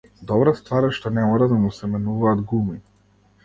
[0.29, 2.83] Добра ствар е што не мора да му се менуваат гуми.